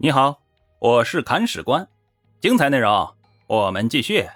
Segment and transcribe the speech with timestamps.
[0.00, 0.38] 你好，
[0.78, 1.88] 我是砍史官，
[2.40, 3.16] 精彩内容
[3.48, 4.30] 我们继续。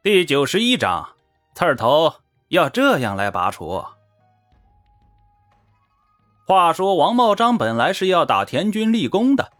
[0.00, 1.08] 第九十一章，
[1.52, 2.14] 刺儿头
[2.50, 3.84] 要这样来拔除。
[6.46, 9.50] 话说王茂章本来是要打田军立功的，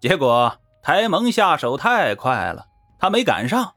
[0.00, 2.66] 结果台盟下手太快了，
[2.98, 3.74] 他没赶上。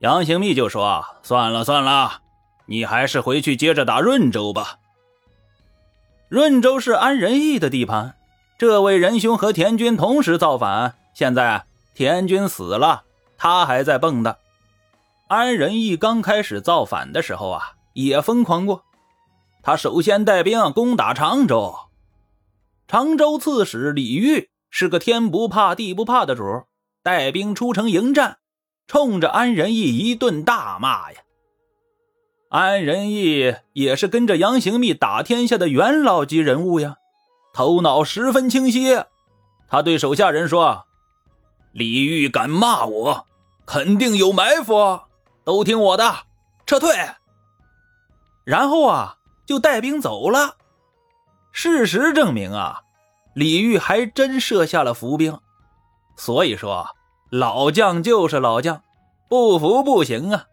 [0.00, 2.20] 杨行密就说：“算了算了，
[2.66, 4.80] 你还是回去接着打润州吧。
[6.28, 8.16] 润州是安仁义的地盘。”
[8.56, 13.02] 这位仁兄和田军同时造反，现在田军死了，
[13.36, 14.36] 他还在蹦跶。
[15.26, 18.84] 安仁义刚开始造反的时候啊，也疯狂过。
[19.62, 21.74] 他首先带兵攻打常州，
[22.86, 26.64] 常州刺史李煜是个天不怕地不怕的主，
[27.02, 28.38] 带兵出城迎战，
[28.86, 31.20] 冲着安仁义一顿大骂呀。
[32.50, 36.98] 安仁义也是跟着杨行密打天下的元老级人物呀。
[37.54, 39.04] 头脑十分清晰，
[39.68, 40.84] 他对手下人说
[41.70, 43.26] ：“李煜敢骂我，
[43.64, 45.00] 肯定有埋伏，
[45.44, 46.12] 都听我的，
[46.66, 46.92] 撤退。”
[48.44, 50.56] 然后啊，就带兵走了。
[51.52, 52.82] 事实证明啊，
[53.34, 55.38] 李煜还真设下了伏兵。
[56.16, 56.88] 所以说，
[57.30, 58.82] 老将就是老将，
[59.28, 60.46] 不服不行啊。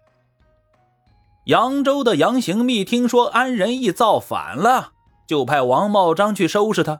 [1.45, 4.91] 扬州的杨行密听说安仁义造反了。
[5.31, 6.99] 就派王茂章去收拾他。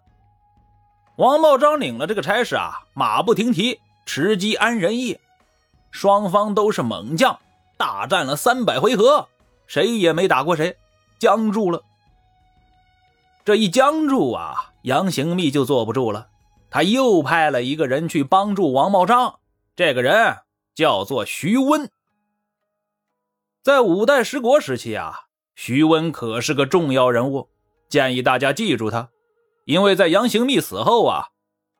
[1.17, 5.19] 王茂章领了这个差事啊，马不停蹄持机安仁义。
[5.91, 7.37] 双方都是猛将，
[7.75, 9.27] 大战了三百回合，
[9.67, 10.77] 谁也没打过谁，
[11.19, 11.83] 僵住了。
[13.43, 16.29] 这一僵住啊，杨行密就坐不住了，
[16.69, 19.39] 他又派了一个人去帮助王茂章。
[19.75, 20.37] 这个人
[20.73, 21.91] 叫做徐温。
[23.61, 27.49] 在五代十国时期啊，徐温可是个重要人物。
[27.91, 29.09] 建议大家记住他，
[29.65, 31.27] 因为在杨行密死后啊，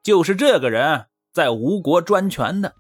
[0.04, 2.76] 就是这个人在吴国专权的。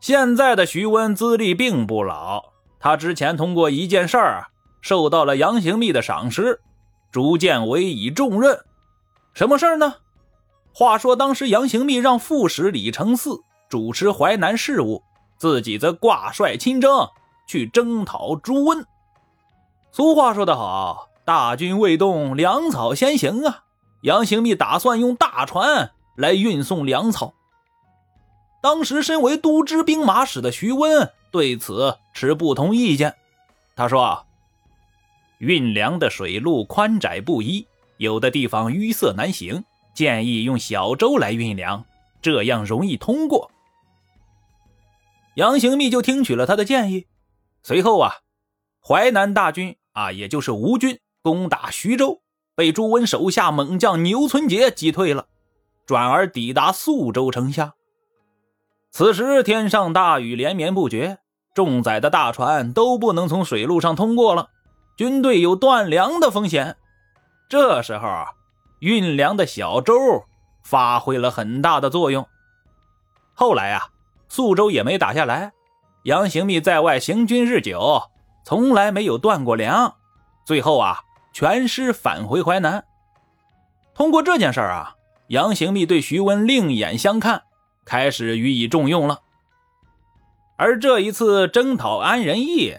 [0.00, 2.42] 现在的徐温资历并不老，
[2.80, 4.46] 他之前通过一件事儿
[4.80, 6.62] 受到了杨行密的赏识，
[7.12, 8.58] 逐渐委以重任。
[9.34, 9.96] 什么事儿呢？
[10.72, 15.02] 话说当时杨行密让副使李承嗣主持淮南事务，
[15.36, 17.06] 自己则挂帅亲征
[17.46, 18.86] 去征讨朱温。
[19.92, 21.09] 俗话说得好。
[21.24, 23.64] 大军未动，粮草先行啊！
[24.02, 27.34] 杨行密打算用大船来运送粮草。
[28.62, 33.14] 当时身为都知兵马使的徐温对此持不同意见。
[33.76, 34.24] 他说：“啊
[35.38, 37.66] 运粮的水路宽窄不一，
[37.96, 39.64] 有的地方淤塞难行，
[39.94, 41.84] 建议用小舟来运粮，
[42.20, 43.50] 这样容易通过。”
[45.36, 47.06] 杨行密就听取了他的建议。
[47.62, 48.16] 随后啊，
[48.82, 50.98] 淮南大军啊，也就是吴军。
[51.22, 52.20] 攻打徐州，
[52.54, 55.26] 被朱温手下猛将牛存杰击退了，
[55.84, 57.74] 转而抵达宿州城下。
[58.90, 61.18] 此时天上大雨连绵不绝，
[61.54, 64.48] 重载的大船都不能从水路上通过了，
[64.96, 66.76] 军队有断粮的风险。
[67.48, 68.08] 这时候，
[68.80, 69.94] 运粮的小舟
[70.62, 72.26] 发挥了很大的作用。
[73.34, 73.88] 后来啊，
[74.28, 75.52] 宿州也没打下来，
[76.04, 78.02] 杨行密在外行军日久，
[78.44, 79.94] 从来没有断过粮。
[80.46, 81.00] 最后啊。
[81.32, 82.84] 全师返回淮南。
[83.94, 84.94] 通过这件事儿啊，
[85.28, 87.42] 杨行密对徐温另眼相看，
[87.84, 89.20] 开始予以重用了。
[90.56, 92.74] 而这一次征讨安仁义，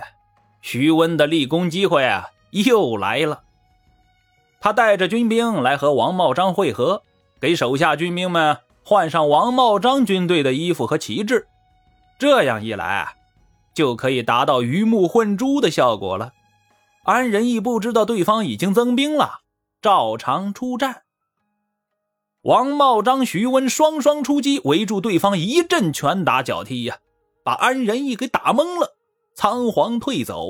[0.61, 3.43] 徐温的立功机会啊又来了。
[4.59, 7.03] 他带着军兵来和王茂章会合，
[7.39, 11.47] 给手下军兵们换上王茂章军队的衣服和旗帜。
[12.19, 13.13] 这样一来啊，
[13.73, 16.33] 就可以达到鱼目混珠的效果了。
[17.03, 19.39] 安仁义不知道对方已经增兵了，
[19.81, 21.01] 照常出战。
[22.43, 26.99] 王茂章、徐温双双出击，围住对方一阵拳打脚踢呀，
[27.43, 28.95] 把安仁义给打懵了，
[29.35, 30.47] 仓皇退走。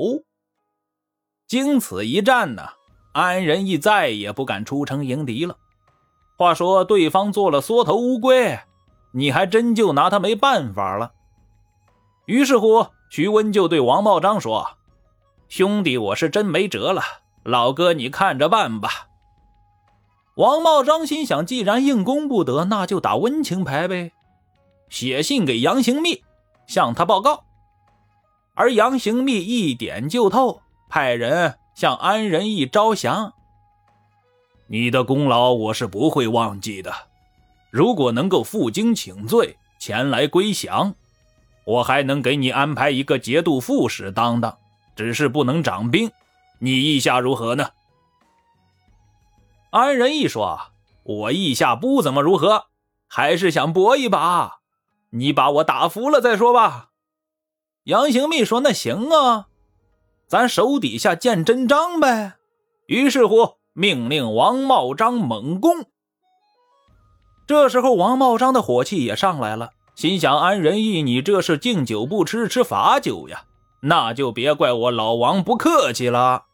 [1.46, 2.62] 经此一战呢，
[3.14, 5.56] 安仁义再也不敢出城迎敌了。
[6.36, 8.60] 话说对方做了缩头乌龟，
[9.14, 11.12] 你还真就拿他没办法了。
[12.26, 14.76] 于是乎，徐温就对王茂章说。
[15.54, 17.02] 兄弟，我是真没辙了，
[17.42, 19.08] 老哥你看着办吧。
[20.36, 24.12] 王茂章心想，既然硬攻不得，那就打温情牌呗，
[24.88, 26.24] 写信给杨行密，
[26.66, 27.44] 向他报告。
[28.54, 33.34] 而杨行密一点就透，派人向安仁义招降。
[34.68, 36.90] 你的功劳我是不会忘记的，
[37.70, 40.94] 如果能够负荆请罪，前来归降，
[41.66, 44.56] 我还能给你安排一个节度副使当当。
[45.02, 46.12] 只是不能掌兵，
[46.60, 47.70] 你意下如何呢？
[49.70, 50.60] 安仁义说
[51.02, 52.66] ：“我意下不怎么如何，
[53.08, 54.58] 还是想搏一把。
[55.10, 56.90] 你把我打服了再说吧。
[57.84, 59.48] 杨行密说：“那行啊，
[60.28, 62.34] 咱手底下见真章呗。”
[62.86, 65.86] 于是乎，命令王茂章猛攻。
[67.44, 73.46] 这时候，王茂章的火气也上来了，心想：“安仁义，你这是敬酒不吃吃罚酒呀？
[73.82, 76.46] 那就别怪我老王不客气了。”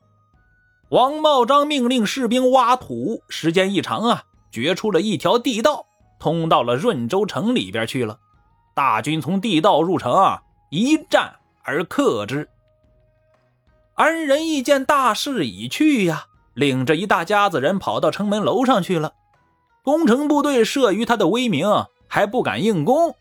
[0.91, 5.87] 王茂章命令士兵挖土，时间一长啊，掘出了一条地道，
[6.19, 8.19] 通到了润州城里边去了。
[8.75, 12.49] 大军从地道入城啊，一战而克之。
[13.95, 19.13] 安仁义见大势已去呀，领着一大家子人跑到城门楼上去了。
[19.83, 21.69] 攻城部队慑于他的威名，
[22.07, 23.15] 还不敢硬攻。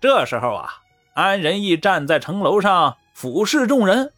[0.00, 0.82] 这时候啊，
[1.14, 4.12] 安仁义站在城楼上俯视众人。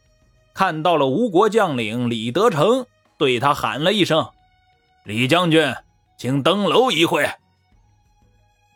[0.55, 2.87] 看到了吴国将领李德成，
[3.19, 4.31] 对他喊了一声
[5.05, 5.75] ：“李将军，
[6.19, 7.31] 请登楼一会。”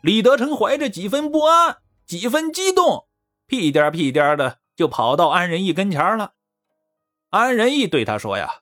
[0.01, 3.07] 李德成怀着几分不安，几分激动，
[3.47, 6.33] 屁颠屁颠的就跑到安仁义跟前了。
[7.31, 8.61] 安仁义对他说：“呀，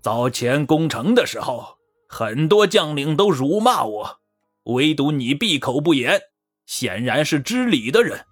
[0.00, 1.76] 早前攻城的时候，
[2.08, 4.20] 很多将领都辱骂我，
[4.62, 6.22] 唯独你闭口不言，
[6.64, 8.24] 显然是知礼的人。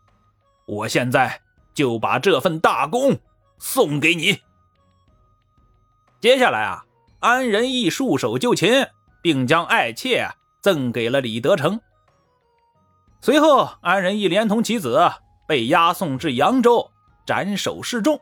[0.67, 1.41] 我现在
[1.75, 3.19] 就把这份大功。”
[3.64, 4.41] 送给你。
[6.20, 6.85] 接下来啊，
[7.20, 8.88] 安仁义束手就擒，
[9.23, 10.29] 并将爱妾
[10.61, 11.81] 赠给了李德成。
[13.20, 15.12] 随后，安仁义连同其子
[15.47, 16.91] 被押送至扬州，
[17.25, 18.20] 斩首示众。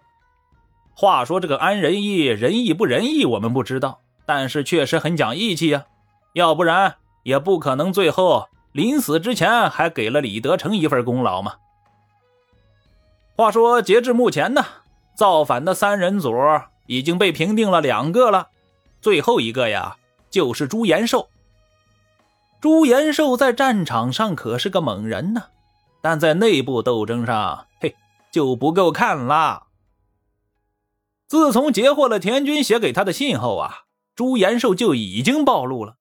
[0.95, 5.87] 话说这个安仁义仁义不仁义，我们不知道，但是确实很讲义气呀，
[6.35, 11.55] 要不然也不可能最后临死之前还给了李德成一份功劳嘛。
[13.41, 14.63] 话说，截至目前呢。
[15.17, 16.31] 造反的三人组
[16.87, 18.49] 已经被平定了两个了，
[19.01, 19.97] 最后一个呀
[20.29, 21.31] 就是朱延寿。
[22.61, 25.45] 朱延寿在战场上可是个猛人呢，
[26.03, 27.97] 但在内部斗争上，嘿，
[28.31, 29.69] 就不够看了。
[31.27, 33.85] 自从截获了田军写给他的信后啊，
[34.15, 35.97] 朱延寿就已经暴露了，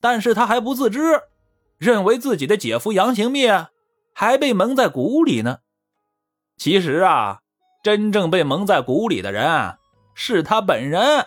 [0.00, 1.20] 但是他还不自知，
[1.76, 3.48] 认为自己的姐夫杨行密
[4.14, 5.58] 还被蒙在鼓里呢。
[6.60, 7.40] 其实啊。
[7.82, 9.78] 真正被蒙在鼓里的人
[10.14, 11.26] 是他本人，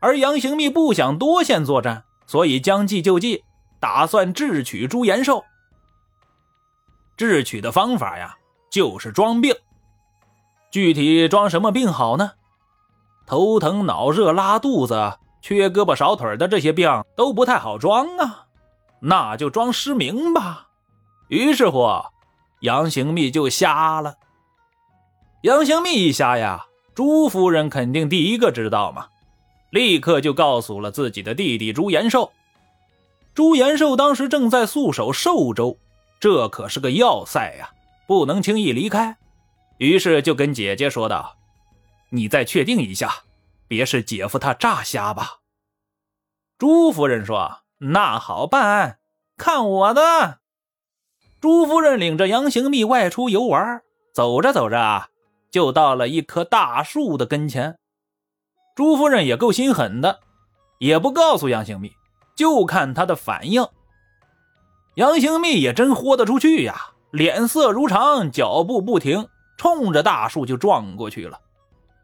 [0.00, 3.42] 而杨行密不想多线作战，所以将计就计，
[3.80, 5.42] 打算智取朱延寿。
[7.16, 8.36] 智取的方法呀，
[8.70, 9.54] 就是装病。
[10.70, 12.32] 具体装什么病好呢？
[13.24, 18.44] 头疼、脑热、拉肚子、缺胳膊少腿的这些病都不太好装啊，
[19.00, 20.68] 那就装失明吧。
[21.28, 21.88] 于是乎，
[22.60, 24.16] 杨行密就瞎了。
[25.42, 29.08] 杨行密一瞎呀，朱夫人肯定第一个知道嘛，
[29.70, 32.32] 立刻就告诉了自己的弟弟朱延寿。
[33.34, 35.78] 朱延寿当时正在戍守寿州，
[36.18, 37.70] 这可是个要塞呀，
[38.06, 39.18] 不能轻易离开。
[39.78, 41.36] 于是就跟姐姐说道
[42.08, 43.24] ：“你再确定一下，
[43.68, 45.40] 别是姐夫他诈瞎吧？”
[46.58, 47.58] 朱夫人说
[47.92, 49.00] ：“那好办，
[49.36, 50.38] 看我的。”
[51.46, 53.80] 朱夫人领着杨行密外出游玩，
[54.12, 55.06] 走着走着啊。
[55.48, 57.78] 就到了一棵大树的跟前，
[58.74, 60.18] 朱夫人也够心狠的，
[60.80, 61.92] 也不告诉杨行密，
[62.34, 63.64] 就看他的反应。
[64.96, 66.74] 杨行密也真豁得出去呀，
[67.12, 71.38] 脸色如常，脚步不停，冲着大树就撞过去了。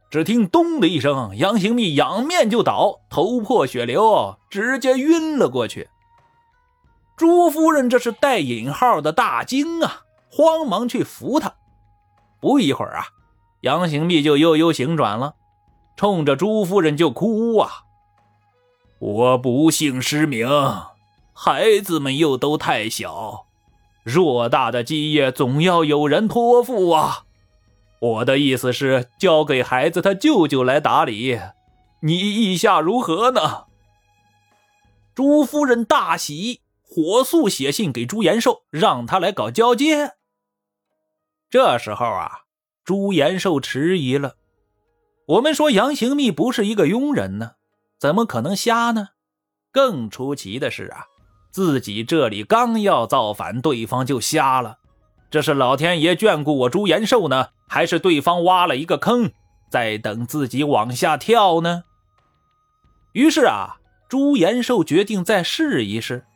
[0.08, 5.88] 只听“咚”的一声，杨行密仰面就倒，头破血流，直接晕了过去。
[7.16, 11.54] 朱夫人这是带引号的大惊啊，慌忙去扶他。
[12.40, 13.06] 不一会儿啊。
[13.60, 15.36] 杨行密就悠悠醒转了，
[15.96, 17.84] 冲着朱夫人就哭啊！
[18.98, 20.48] 我不幸失明，
[21.32, 23.46] 孩子们又都太小，
[24.04, 27.24] 偌大的基业总要有人托付啊！
[28.00, 31.38] 我的意思是交给孩子他舅舅来打理，
[32.00, 33.66] 你意下如何呢？
[35.14, 36.61] 朱夫人大喜，
[36.94, 40.12] 火速写信给朱延寿，让他来搞交接。
[41.48, 42.40] 这时候啊。
[42.84, 44.34] 朱延寿迟疑了。
[45.28, 47.52] 我们说杨行密不是一个庸人呢，
[47.96, 49.10] 怎么可能瞎呢？
[49.70, 51.04] 更出奇的是啊，
[51.52, 54.78] 自己这里刚要造反，对方就瞎了。
[55.30, 59.30] 这是老天爷眷顾我朱延寿呢，还是对方挖了一个坑，
[59.70, 61.84] 在等自己往下跳呢？
[63.12, 63.76] 于是啊，
[64.08, 66.26] 朱延寿决定再试一试。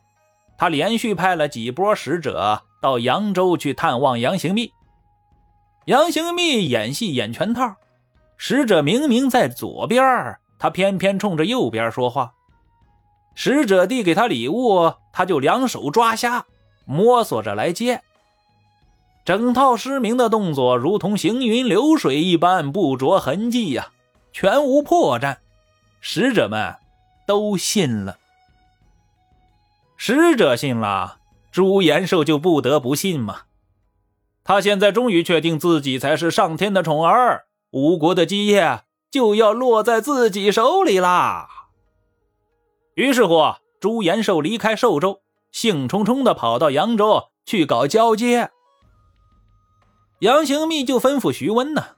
[0.59, 4.73] 他连续派了几波使者到扬州去探望杨行密。
[5.87, 7.77] 杨行密演戏演全套，
[8.37, 12.33] 使者明明在左边，他偏偏冲着右边说话。
[13.35, 16.47] 使者递给他礼物，他就两手抓瞎，
[16.87, 18.03] 摸索着来接。
[19.25, 23.89] 整套失明的动作如同行云流水一般，不着痕迹呀，
[24.33, 25.37] 全无破绽。
[26.01, 26.77] 使者们
[27.27, 28.19] 都信了。
[29.97, 31.19] 使者信了，
[31.51, 33.43] 朱延寿就不得不信嘛。
[34.45, 41.49] 他现在终于确定自己才是上天的宠儿，吴国的基业就要落在自己手里啦。
[42.95, 48.51] 于是乎，朱延寿离开寿州，兴冲冲地跑到扬州去搞交接。
[50.21, 51.97] 杨行密就吩咐徐温呢，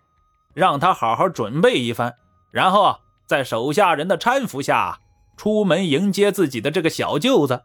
[0.55, 2.15] 让他好好准备一番，
[2.51, 5.01] 然后在手下人的搀扶下
[5.37, 7.65] 出门迎接自己的这个小舅子。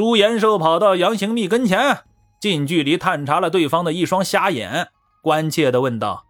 [0.00, 2.04] 朱延寿跑到杨行密跟前，
[2.40, 4.88] 近距离探查了对方的一双瞎眼，
[5.20, 6.24] 关切地问道：“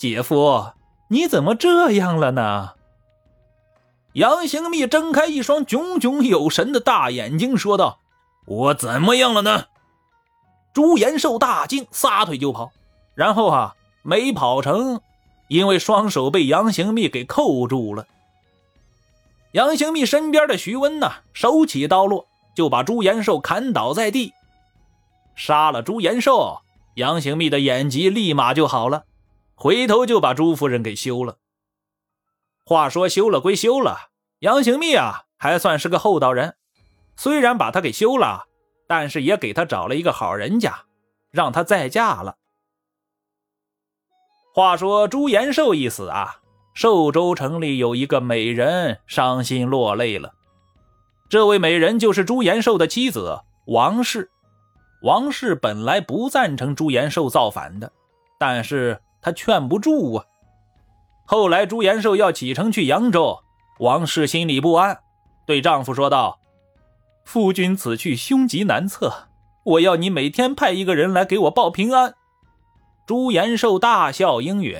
[0.00, 0.72] 姐夫，
[1.08, 2.70] 你怎么这样了呢？”
[4.16, 7.98] 杨行密睁开一双炯炯有神的大眼睛，说道
[8.48, 9.64] ：“我怎么样了呢？”
[10.72, 12.72] 朱延寿大惊，撒腿就跑，
[13.14, 14.98] 然后啊，没跑成，
[15.48, 18.06] 因为双手被杨行密给扣住了。
[19.52, 22.26] 杨行密身边的徐温呢，手起刀落，
[22.60, 24.34] 就把朱延寿砍倒在地，
[25.34, 26.60] 杀了朱延寿。
[26.96, 29.06] 杨行密的眼疾立马就好了，
[29.54, 31.38] 回头就把朱夫人给休了。
[32.66, 36.56] 话说休了归休了，杨行密啊，还算是个厚道人，
[37.16, 38.44] 虽然把他给休了。
[38.86, 40.84] 但是也给他找了一个好人家，
[41.30, 42.36] 让他再嫁了。
[44.52, 46.42] 话说朱延寿一死啊，
[46.74, 50.34] 寿州城里有一个美人伤心落泪了。
[51.30, 54.28] 这位美人就是朱延寿的妻子王氏。
[55.02, 57.92] 王氏本来不赞成朱延寿造反的，
[58.36, 60.24] 但是他劝不住啊。
[61.24, 63.38] 后来朱延寿要启程去扬州，
[63.78, 64.98] 王氏心里不安，
[65.46, 66.40] 对丈夫说道。
[67.24, 69.28] 夫君此去凶吉难测，
[69.62, 72.14] 我要你每天派一个人来给我报平安。
[73.06, 74.76] 朱延寿大笑应允。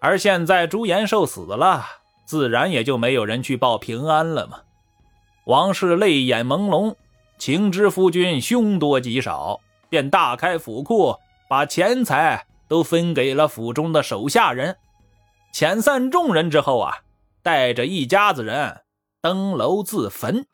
[0.00, 1.84] 而现在朱延寿死了，
[2.24, 4.60] 自然也就没有人去报平安了嘛。
[5.44, 6.96] 王氏泪眼朦胧，
[7.36, 9.60] 情知夫君凶多吉少，
[9.90, 11.16] 便大开府库，
[11.50, 14.78] 把钱财都分给了府中的手下人。
[15.52, 17.00] 遣散众人之后啊，
[17.42, 18.84] 带着一家子人
[19.20, 20.46] 登楼自焚。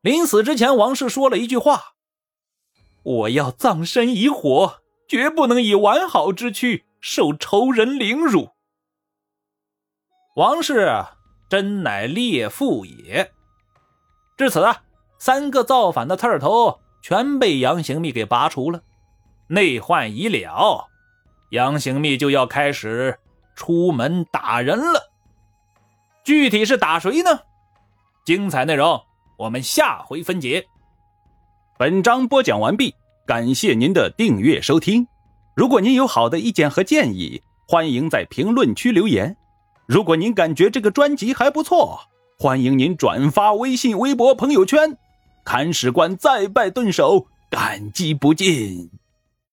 [0.00, 1.94] 临死之前，王氏说了一句话
[3.04, 8.50] ：“我要葬身以火，绝不能以完好之躯受仇人凌辱。”
[10.34, 11.04] 王氏
[11.48, 13.32] 真乃烈妇也。
[14.40, 14.84] 至此啊，
[15.18, 18.80] 三个造反的刺儿头全被杨行密给拔除了，
[19.48, 20.88] 内患已了，
[21.50, 23.18] 杨行密就要开始
[23.54, 25.10] 出门打人了。
[26.24, 27.40] 具体是打谁呢？
[28.24, 28.98] 精彩内容。
[29.36, 30.64] 我们下回分解。
[31.78, 32.94] 本章播讲完毕，
[33.26, 35.06] 感谢您的订阅收听。
[35.54, 39.36] 如果您有好的意见和建议，欢迎在评论区留言。
[39.86, 42.00] 如果您感觉这个专辑还不错，
[42.42, 44.96] 欢迎您转发微信、微博、朋友圈。
[45.44, 48.90] 看史官再拜顿首，感激不尽。